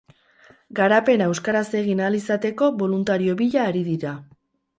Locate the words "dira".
3.93-4.17